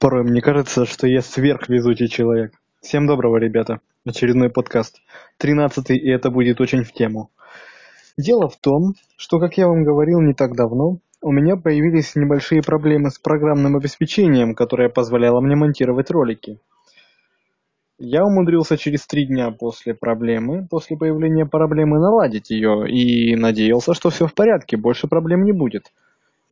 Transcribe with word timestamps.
Порой 0.00 0.22
мне 0.22 0.40
кажется, 0.40 0.86
что 0.86 1.08
я 1.08 1.22
сверхвезучий 1.22 2.06
человек. 2.06 2.52
Всем 2.80 3.08
доброго, 3.08 3.36
ребята. 3.38 3.80
Очередной 4.06 4.48
подкаст. 4.48 5.02
Тринадцатый, 5.38 5.96
и 5.96 6.08
это 6.08 6.30
будет 6.30 6.60
очень 6.60 6.84
в 6.84 6.92
тему. 6.92 7.30
Дело 8.16 8.48
в 8.48 8.56
том, 8.58 8.94
что, 9.16 9.40
как 9.40 9.58
я 9.58 9.66
вам 9.66 9.82
говорил 9.82 10.20
не 10.20 10.34
так 10.34 10.54
давно, 10.54 10.98
у 11.20 11.32
меня 11.32 11.56
появились 11.56 12.14
небольшие 12.14 12.62
проблемы 12.62 13.10
с 13.10 13.18
программным 13.18 13.74
обеспечением, 13.74 14.54
которое 14.54 14.88
позволяло 14.88 15.40
мне 15.40 15.56
монтировать 15.56 16.12
ролики. 16.12 16.60
Я 17.98 18.24
умудрился 18.24 18.76
через 18.76 19.04
три 19.04 19.26
дня 19.26 19.50
после 19.50 19.94
проблемы, 19.94 20.64
после 20.70 20.96
появления 20.96 21.44
проблемы, 21.44 21.98
наладить 21.98 22.50
ее 22.50 22.88
и 22.88 23.34
надеялся, 23.34 23.94
что 23.94 24.10
все 24.10 24.28
в 24.28 24.34
порядке, 24.34 24.76
больше 24.76 25.08
проблем 25.08 25.42
не 25.42 25.50
будет. 25.50 25.90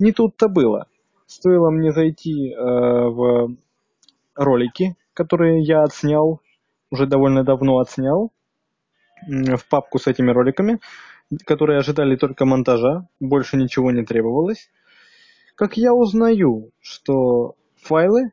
Не 0.00 0.10
тут-то 0.10 0.48
было 0.48 0.88
стоило 1.26 1.70
мне 1.70 1.92
зайти 1.92 2.52
э, 2.52 2.56
в 2.56 3.56
ролики, 4.34 4.96
которые 5.14 5.62
я 5.62 5.82
отснял, 5.82 6.40
уже 6.90 7.06
довольно 7.06 7.44
давно 7.44 7.78
отснял, 7.78 8.32
в 9.26 9.68
папку 9.68 9.98
с 9.98 10.06
этими 10.06 10.30
роликами, 10.30 10.80
которые 11.44 11.78
ожидали 11.78 12.16
только 12.16 12.44
монтажа, 12.44 13.08
больше 13.20 13.56
ничего 13.56 13.90
не 13.90 14.04
требовалось. 14.04 14.70
Как 15.54 15.76
я 15.76 15.94
узнаю, 15.94 16.70
что 16.80 17.54
файлы 17.76 18.32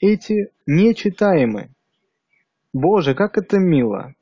эти 0.00 0.50
нечитаемы. 0.66 1.70
Боже, 2.72 3.14
как 3.14 3.38
это 3.38 3.58
мило. 3.58 4.14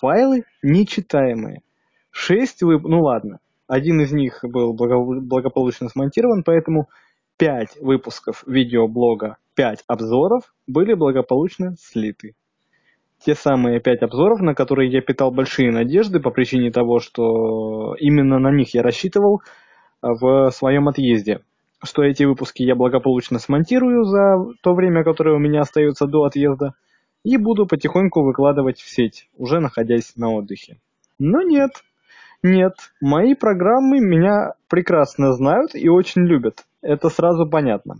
Файлы 0.00 0.44
нечитаемые. 0.62 1.62
Шесть 2.10 2.62
вып... 2.62 2.82
Ну 2.84 3.02
ладно. 3.02 3.40
Один 3.66 4.00
из 4.00 4.12
них 4.12 4.40
был 4.42 4.74
благополучно 4.74 5.88
смонтирован, 5.88 6.42
поэтому 6.44 6.88
5 7.42 7.78
выпусков 7.80 8.44
видеоблога, 8.46 9.36
5 9.56 9.82
обзоров 9.88 10.54
были 10.68 10.94
благополучно 10.94 11.74
слиты. 11.76 12.36
Те 13.18 13.34
самые 13.34 13.80
5 13.80 14.02
обзоров, 14.04 14.40
на 14.40 14.54
которые 14.54 14.92
я 14.92 15.00
питал 15.00 15.32
большие 15.32 15.72
надежды 15.72 16.20
по 16.20 16.30
причине 16.30 16.70
того, 16.70 17.00
что 17.00 17.96
именно 17.98 18.38
на 18.38 18.52
них 18.52 18.74
я 18.74 18.84
рассчитывал 18.84 19.42
а, 20.00 20.12
в 20.12 20.52
своем 20.52 20.86
отъезде. 20.86 21.40
Что 21.82 22.04
эти 22.04 22.22
выпуски 22.22 22.62
я 22.62 22.76
благополучно 22.76 23.40
смонтирую 23.40 24.04
за 24.04 24.36
то 24.62 24.72
время, 24.72 25.02
которое 25.02 25.34
у 25.34 25.40
меня 25.40 25.62
остается 25.62 26.06
до 26.06 26.22
отъезда, 26.22 26.74
и 27.24 27.38
буду 27.38 27.66
потихоньку 27.66 28.22
выкладывать 28.22 28.78
в 28.78 28.88
сеть, 28.88 29.28
уже 29.36 29.58
находясь 29.58 30.14
на 30.14 30.32
отдыхе. 30.32 30.78
Но 31.18 31.42
нет, 31.42 31.72
нет, 32.44 32.74
мои 33.00 33.34
программы 33.34 33.98
меня 33.98 34.52
прекрасно 34.68 35.32
знают 35.32 35.74
и 35.74 35.88
очень 35.88 36.22
любят 36.22 36.62
это 36.82 37.08
сразу 37.08 37.48
понятно. 37.48 37.96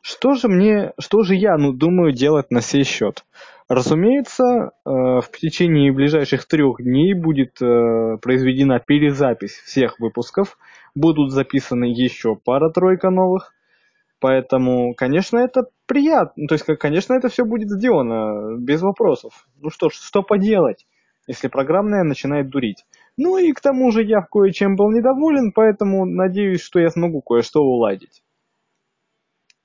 Что 0.00 0.34
же 0.34 0.48
мне, 0.48 0.92
что 1.00 1.22
же 1.22 1.34
я, 1.34 1.56
ну, 1.58 1.72
думаю 1.72 2.12
делать 2.12 2.50
на 2.50 2.60
сей 2.60 2.84
счет? 2.84 3.24
Разумеется, 3.68 4.44
э, 4.44 4.68
в 4.84 5.28
течение 5.40 5.92
ближайших 5.92 6.46
трех 6.46 6.76
дней 6.80 7.14
будет 7.14 7.60
э, 7.60 8.16
произведена 8.22 8.78
перезапись 8.78 9.54
всех 9.64 9.98
выпусков, 9.98 10.56
будут 10.94 11.32
записаны 11.32 11.86
еще 11.86 12.36
пара-тройка 12.36 13.10
новых, 13.10 13.52
поэтому, 14.20 14.94
конечно, 14.94 15.38
это 15.38 15.64
приятно, 15.86 16.46
то 16.46 16.54
есть, 16.54 16.64
конечно, 16.78 17.14
это 17.14 17.28
все 17.28 17.44
будет 17.44 17.68
сделано 17.70 18.56
без 18.58 18.82
вопросов. 18.82 19.48
Ну 19.60 19.70
что 19.70 19.88
ж, 19.88 19.94
что 19.94 20.22
поделать, 20.22 20.86
если 21.26 21.48
программная 21.48 22.04
начинает 22.04 22.48
дурить. 22.48 22.84
Ну 23.16 23.38
и 23.38 23.52
к 23.52 23.60
тому 23.60 23.90
же 23.92 24.02
я 24.02 24.20
кое-чем 24.20 24.76
был 24.76 24.90
недоволен, 24.90 25.52
поэтому 25.52 26.04
надеюсь, 26.04 26.60
что 26.60 26.80
я 26.80 26.90
смогу 26.90 27.22
кое-что 27.22 27.60
уладить. 27.62 28.22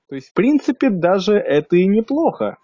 То 0.07 0.15
есть, 0.15 0.29
в 0.29 0.33
принципе, 0.33 0.89
даже 0.89 1.33
это 1.35 1.75
и 1.75 1.87
неплохо, 1.87 2.57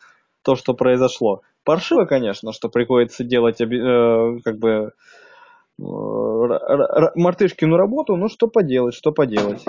то, 0.43 0.55
что 0.55 0.73
произошло. 0.73 1.41
Паршиво, 1.63 2.05
конечно, 2.05 2.53
что 2.53 2.69
приходится 2.69 3.23
делать 3.23 3.59
э, 3.59 4.39
как 4.43 4.57
бы 4.59 4.91
э, 5.79 5.83
мартышкину 7.15 7.75
работу, 7.75 8.15
но 8.15 8.29
что 8.29 8.47
поделать, 8.47 8.95
что 8.95 9.11
поделать. 9.11 9.65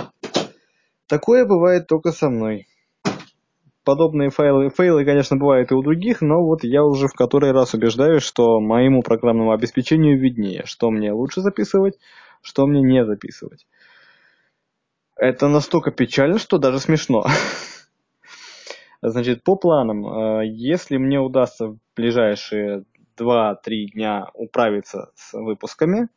Такое 1.09 1.45
бывает 1.47 1.87
только 1.89 2.13
со 2.13 2.31
мной 2.31 2.67
подобные 3.85 4.31
файлы, 4.31 4.71
фейлы, 4.71 5.05
конечно, 5.05 5.37
бывают 5.37 5.71
и 5.71 5.75
у 5.75 5.83
других, 5.83 6.21
но 6.21 6.45
вот 6.45 6.65
я 6.65 6.85
уже 6.85 7.09
в 7.09 7.15
который 7.15 7.53
раз 7.53 7.75
убеждаюсь, 7.75 8.23
что 8.23 8.61
моему 8.61 9.03
программному 9.03 9.53
обеспечению 9.53 10.19
виднее, 10.21 10.63
что 10.67 10.91
мне 10.91 11.13
лучше 11.13 11.41
записывать, 11.41 11.99
что 12.43 12.67
мне 12.67 12.83
не 12.83 13.05
записывать. 13.05 13.67
Это 15.17 15.49
настолько 15.49 15.91
печально, 15.91 16.39
что 16.39 16.59
даже 16.59 16.79
смешно. 16.79 17.25
Значит, 19.03 19.43
по 19.43 19.57
планам, 19.57 20.07
э, 20.07 20.47
если 20.47 20.97
мне 20.97 21.19
удастся 21.19 21.69
в 21.69 21.79
ближайшие 21.97 22.85
2-3 23.19 23.57
дня 23.95 24.31
управиться 24.35 25.11
с 25.15 25.33
выпусками, 25.33 26.09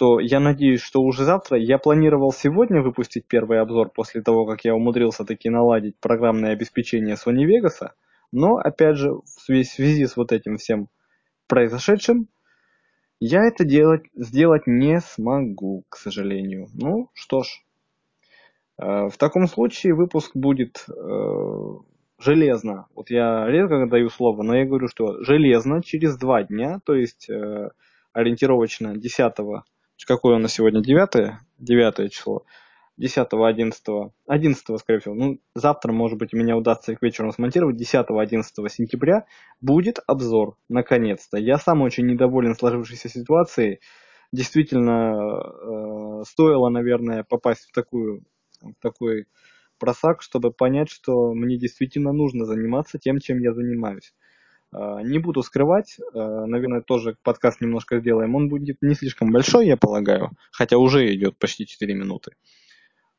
что 0.00 0.18
я 0.18 0.40
надеюсь, 0.40 0.80
что 0.80 1.02
уже 1.02 1.24
завтра 1.24 1.58
я 1.58 1.76
планировал 1.76 2.32
сегодня 2.32 2.80
выпустить 2.80 3.26
первый 3.26 3.60
обзор 3.60 3.90
после 3.90 4.22
того, 4.22 4.46
как 4.46 4.64
я 4.64 4.74
умудрился 4.74 5.26
таки 5.26 5.50
наладить 5.50 5.94
программное 6.00 6.52
обеспечение 6.52 7.16
Sony 7.16 7.44
Vegas, 7.44 7.86
но 8.32 8.56
опять 8.56 8.96
же 8.96 9.10
в 9.12 9.26
связи, 9.26 10.06
с 10.06 10.16
вот 10.16 10.32
этим 10.32 10.56
всем 10.56 10.88
произошедшим 11.48 12.28
я 13.20 13.44
это 13.44 13.66
делать, 13.66 14.04
сделать 14.14 14.62
не 14.66 15.00
смогу, 15.00 15.84
к 15.90 15.98
сожалению. 15.98 16.68
Ну, 16.72 17.10
что 17.12 17.42
ж. 17.42 17.62
Э, 18.78 19.08
в 19.08 19.18
таком 19.18 19.48
случае 19.48 19.94
выпуск 19.94 20.30
будет 20.34 20.86
э, 20.88 21.68
железно. 22.18 22.86
Вот 22.94 23.10
я 23.10 23.46
редко 23.46 23.86
даю 23.86 24.08
слово, 24.08 24.42
но 24.44 24.56
я 24.56 24.64
говорю, 24.64 24.88
что 24.88 25.22
железно 25.24 25.82
через 25.82 26.16
два 26.16 26.42
дня, 26.42 26.80
то 26.86 26.94
есть 26.94 27.28
э, 27.28 27.68
ориентировочно 28.14 28.96
10 28.96 29.34
какое 30.06 30.36
у 30.36 30.38
нас 30.38 30.52
сегодня, 30.52 30.80
9? 30.80 31.34
9 31.58 32.12
число. 32.12 32.44
10, 33.00 33.28
11, 33.32 34.12
11, 34.26 34.78
скорее 34.78 35.00
всего, 35.00 35.14
ну, 35.14 35.40
завтра, 35.54 35.90
может 35.90 36.18
быть, 36.18 36.34
меня 36.34 36.54
удастся 36.54 36.92
их 36.92 37.00
вечером 37.00 37.32
смонтировать, 37.32 37.76
10, 37.76 38.06
11 38.10 38.72
сентября 38.72 39.24
будет 39.62 40.00
обзор, 40.06 40.56
наконец-то. 40.68 41.38
Я 41.38 41.56
сам 41.56 41.80
очень 41.80 42.06
недоволен 42.06 42.54
сложившейся 42.54 43.08
ситуацией. 43.08 43.80
Действительно, 44.32 46.20
э, 46.20 46.24
стоило, 46.28 46.68
наверное, 46.68 47.24
попасть 47.24 47.70
в, 47.70 47.72
такую, 47.72 48.22
в 48.60 48.74
такой 48.82 49.24
просак, 49.78 50.20
чтобы 50.20 50.52
понять, 50.52 50.90
что 50.90 51.32
мне 51.32 51.56
действительно 51.56 52.12
нужно 52.12 52.44
заниматься 52.44 52.98
тем, 52.98 53.18
чем 53.18 53.38
я 53.38 53.54
занимаюсь. 53.54 54.12
А, 54.72 55.02
не 55.02 55.18
буду 55.18 55.42
скрывать, 55.42 55.98
а, 56.14 56.46
наверное, 56.46 56.80
тоже 56.80 57.16
подкаст 57.22 57.60
немножко 57.60 57.98
сделаем. 57.98 58.34
Он 58.34 58.48
будет 58.48 58.78
не 58.82 58.94
слишком 58.94 59.32
большой, 59.32 59.66
я 59.66 59.76
полагаю, 59.76 60.30
хотя 60.52 60.78
уже 60.78 61.12
идет 61.14 61.36
почти 61.38 61.66
4 61.66 61.94
минуты. 61.94 62.32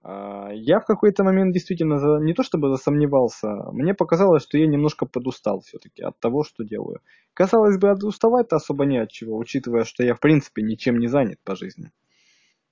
А, 0.04 0.50
я 0.54 0.80
в 0.80 0.86
какой-то 0.86 1.24
момент 1.24 1.54
действительно 1.54 2.20
не 2.20 2.34
то 2.34 2.44
чтобы 2.44 2.70
засомневался, 2.70 3.50
мне 3.72 3.94
показалось, 3.94 4.44
что 4.44 4.58
я 4.58 4.66
немножко 4.66 5.06
подустал 5.06 5.62
все-таки 5.62 6.02
от 6.02 6.18
того, 6.20 6.44
что 6.44 6.64
делаю. 6.64 7.02
Казалось 7.34 7.78
бы, 7.78 7.92
уставать-то 7.92 8.56
особо 8.56 8.86
не 8.86 8.98
от 8.98 9.12
чего, 9.12 9.38
учитывая, 9.38 9.84
что 9.84 10.04
я 10.04 10.16
в 10.16 10.20
принципе 10.20 10.62
ничем 10.62 11.00
не 11.00 11.08
занят 11.08 11.40
по 11.44 11.56
жизни. 11.56 11.92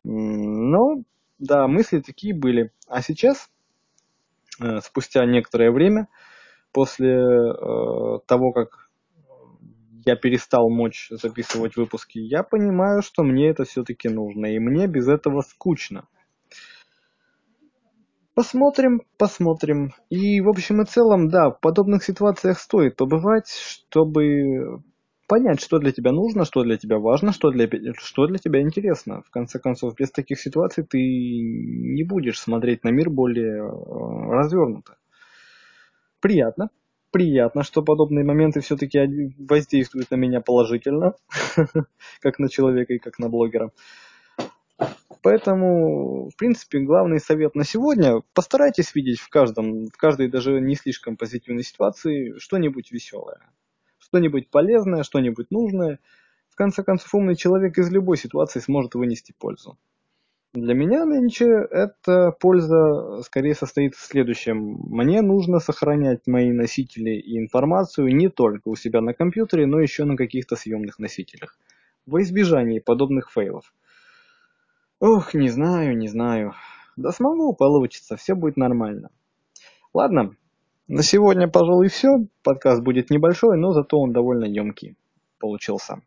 Но, 0.04 1.04
да, 1.38 1.68
мысли 1.68 2.00
такие 2.00 2.34
были. 2.34 2.72
А 2.88 3.02
сейчас, 3.02 3.50
э, 4.62 4.80
спустя 4.82 5.26
некоторое 5.26 5.72
время, 5.72 6.08
после 6.72 7.14
э, 7.14 8.20
того, 8.26 8.52
как 8.52 8.90
я 10.06 10.16
перестал 10.16 10.70
мочь 10.70 11.08
записывать 11.12 11.76
выпуски, 11.76 12.20
я 12.20 12.44
понимаю, 12.44 13.02
что 13.02 13.24
мне 13.24 13.50
это 13.50 13.64
все-таки 13.66 14.10
нужно, 14.10 14.48
и 14.48 14.60
мне 14.60 14.88
без 14.88 15.08
этого 15.08 15.42
скучно. 15.42 16.08
Посмотрим, 18.34 19.02
посмотрим. 19.18 19.92
И 20.10 20.40
в 20.40 20.48
общем 20.48 20.82
и 20.82 20.86
целом, 20.86 21.28
да, 21.28 21.50
в 21.50 21.60
подобных 21.60 22.04
ситуациях 22.04 22.60
стоит 22.60 22.96
побывать, 22.96 23.50
чтобы 23.50 24.82
понять, 25.28 25.62
что 25.62 25.78
для 25.78 25.92
тебя 25.92 26.12
нужно, 26.12 26.46
что 26.46 26.64
для 26.64 26.78
тебя 26.78 27.00
важно, 27.00 27.34
что 27.34 27.52
для, 27.52 27.68
что 27.98 28.28
для 28.28 28.38
тебя 28.38 28.62
интересно. 28.62 29.22
В 29.24 29.30
конце 29.30 29.60
концов, 29.60 29.96
без 29.96 30.12
таких 30.12 30.40
ситуаций 30.40 30.86
ты 30.86 30.98
не 30.98 32.04
будешь 32.04 32.40
смотреть 32.40 32.84
на 32.84 32.90
мир 32.90 33.10
более 33.10 33.58
э, 33.58 34.32
развернуто 34.32 34.96
приятно. 36.20 36.70
Приятно, 37.12 37.64
что 37.64 37.82
подобные 37.82 38.24
моменты 38.24 38.60
все-таки 38.62 39.34
воздействуют 39.40 40.12
на 40.12 40.16
меня 40.16 40.42
положительно, 40.42 41.16
как 42.22 42.38
на 42.38 42.50
человека 42.50 42.94
и 42.94 43.00
как 43.00 43.18
на 43.18 43.30
блогера. 43.30 43.72
Поэтому, 45.22 46.30
в 46.30 46.36
принципе, 46.38 46.80
главный 46.80 47.20
совет 47.20 47.56
на 47.56 47.66
сегодня– 47.66 48.22
постарайтесь 48.34 48.96
видеть 48.96 49.20
в, 49.20 49.30
каждом, 49.30 49.88
в 49.88 49.98
каждой 49.98 50.30
даже 50.30 50.62
не 50.62 50.76
слишком 50.76 51.18
позитивной 51.18 51.64
ситуации 51.64 52.38
что-нибудь 52.38 52.92
веселое, 52.92 53.40
что-нибудь 53.98 54.50
полезное, 54.50 55.04
что-нибудь 55.04 55.52
нужное. 55.52 56.00
В 56.50 56.56
конце 56.56 56.84
концов, 56.84 57.14
умный 57.16 57.36
человек 57.36 57.78
из 57.78 57.90
любой 57.90 58.18
ситуации 58.18 58.60
сможет 58.60 58.96
вынести 58.96 59.34
пользу. 59.38 59.78
Для 60.54 60.74
меня 60.74 61.06
нынче 61.06 61.46
эта 61.46 62.32
польза 62.32 63.22
скорее 63.22 63.54
состоит 63.54 63.94
в 63.94 64.02
следующем. 64.02 64.80
Мне 64.90 65.22
нужно 65.22 65.60
сохранять 65.60 66.26
мои 66.26 66.52
носители 66.52 67.12
и 67.12 67.38
информацию 67.38 68.08
не 68.16 68.30
только 68.30 68.70
у 68.70 68.76
себя 68.76 69.02
на 69.02 69.14
компьютере, 69.14 69.68
но 69.68 69.80
еще 69.80 70.06
на 70.06 70.18
каких-то 70.18 70.56
съемных 70.56 70.98
носителях. 70.98 71.56
Во 72.08 72.24
избежание 72.24 72.82
подобных 72.82 73.32
фейлов. 73.32 73.72
Ох, 75.00 75.36
не 75.36 75.50
знаю, 75.50 75.96
не 75.96 76.08
знаю. 76.08 76.56
Да 76.98 77.12
смогу, 77.12 77.54
получится, 77.54 78.18
все 78.18 78.34
будет 78.34 78.58
нормально. 78.58 79.12
Ладно, 79.94 80.36
на 80.88 81.04
сегодня, 81.04 81.48
пожалуй, 81.48 81.90
все. 81.90 82.26
Подкаст 82.42 82.82
будет 82.82 83.12
небольшой, 83.12 83.56
но 83.56 83.72
зато 83.72 84.00
он 84.00 84.14
довольно 84.14 84.46
емкий 84.46 84.98
получился. 85.38 86.02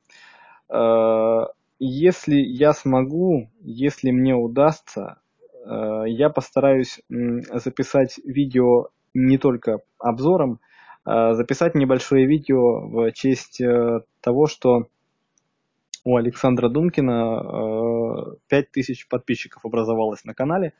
Э, 1.82 1.84
если 1.84 2.36
я 2.36 2.72
смогу, 2.72 3.50
если 3.60 4.10
мне 4.10 4.34
удастся, 4.34 5.20
э, 5.64 6.04
я 6.06 6.30
постараюсь 6.30 7.00
записать 7.08 8.18
видео 8.24 8.88
не 9.14 9.38
только 9.38 9.80
обзором, 9.98 10.60
а 11.04 11.34
записать 11.34 11.74
небольшое 11.74 12.26
видео 12.26 12.88
в 12.88 13.12
честь 13.12 13.60
э, 13.60 14.00
того, 14.20 14.46
что 14.46 14.86
у 16.04 16.16
Александра 16.16 16.68
Думкина 16.68 18.36
5000 18.48 19.06
подписчиков 19.08 19.64
образовалось 19.64 20.24
на 20.24 20.34
канале. 20.34 20.72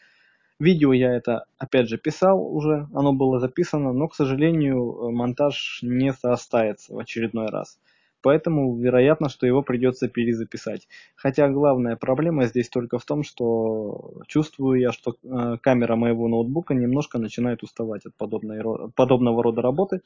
Видео 0.59 0.93
я 0.93 1.15
это, 1.15 1.45
опять 1.59 1.89
же, 1.89 1.97
писал 1.97 2.41
уже, 2.41 2.89
оно 2.93 3.13
было 3.13 3.39
записано, 3.39 3.93
но, 3.93 4.09
к 4.09 4.17
сожалению, 4.17 5.13
монтаж 5.13 5.79
не 5.83 6.13
состается 6.13 6.93
в 6.93 6.99
очередной 6.99 7.47
раз. 7.47 7.79
Поэтому 8.23 8.77
вероятно, 8.77 9.29
что 9.29 9.47
его 9.47 9.63
придется 9.63 10.09
перезаписать. 10.09 10.89
Хотя 11.17 11.49
главная 11.49 11.97
проблема 11.97 12.47
здесь 12.47 12.69
только 12.69 12.99
в 12.99 13.05
том, 13.05 13.25
что 13.25 14.23
чувствую 14.29 14.81
я, 14.81 14.93
что 14.93 15.17
э, 15.23 15.59
камера 15.61 15.97
моего 15.97 16.29
ноутбука 16.29 16.75
немножко 16.75 17.19
начинает 17.19 17.63
уставать 17.63 18.07
от 18.07 18.15
подобной, 18.17 18.63
подобного 18.95 19.43
рода 19.43 19.61
работы. 19.61 20.01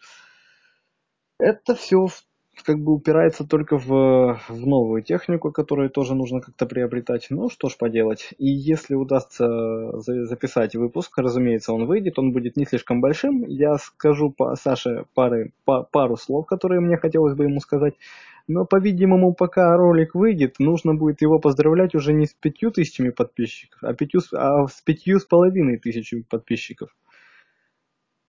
Это 1.39 1.75
все 1.75 2.09
как 2.63 2.79
бы 2.79 2.93
упирается 2.93 3.47
только 3.47 3.79
в, 3.79 4.41
в 4.49 4.67
новую 4.67 5.03
технику, 5.03 5.53
которую 5.53 5.91
тоже 5.91 6.15
нужно 6.15 6.41
как-то 6.41 6.67
приобретать. 6.67 7.27
Ну, 7.31 7.49
что 7.49 7.69
ж 7.69 7.77
поделать. 7.77 8.35
И 8.39 8.49
если 8.49 8.95
удастся 8.95 9.47
записать 10.01 10.75
выпуск, 10.75 11.17
разумеется, 11.19 11.73
он 11.73 11.87
выйдет, 11.87 12.19
он 12.19 12.33
будет 12.33 12.57
не 12.57 12.65
слишком 12.65 13.01
большим. 13.01 13.45
Я 13.47 13.77
скажу 13.77 14.31
по 14.31 14.55
Саше 14.57 15.05
пары, 15.15 15.53
по, 15.65 15.83
пару 15.83 16.17
слов, 16.17 16.47
которые 16.47 16.81
мне 16.81 16.97
хотелось 16.97 17.35
бы 17.35 17.45
ему 17.45 17.61
сказать. 17.61 17.95
Но, 18.49 18.65
по-видимому, 18.65 19.35
пока 19.35 19.77
ролик 19.77 20.15
выйдет, 20.15 20.61
нужно 20.61 20.95
будет 20.95 21.21
его 21.21 21.41
поздравлять 21.41 21.95
уже 21.97 22.13
не 22.13 22.27
с 22.27 22.35
пятью 22.35 22.71
тысячами 22.71 23.11
подписчиков, 23.11 23.83
а, 23.83 23.93
пятью, 23.93 24.21
а 24.33 24.69
с 24.69 24.81
пятью 24.83 25.19
с 25.19 25.25
половиной 25.25 25.79
тысячами 25.79 26.23
подписчиков. 26.23 26.95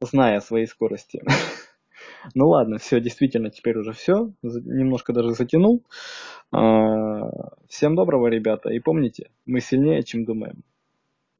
Зная 0.01 0.41
своей 0.41 0.67
скорости. 0.67 1.23
Ну 2.35 2.49
ладно, 2.49 2.79
все, 2.79 3.01
действительно, 3.01 3.51
теперь 3.51 3.79
уже 3.79 3.93
все. 3.93 4.33
Немножко 4.43 5.13
даже 5.13 5.33
затянул. 5.33 5.85
А, 6.53 7.55
всем 7.69 7.95
доброго, 7.95 8.29
ребята. 8.29 8.71
И 8.71 8.79
помните, 8.79 9.31
мы 9.45 9.61
сильнее, 9.61 10.03
чем 10.03 10.25
думаем. 10.25 10.63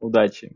Удачи! 0.01 0.53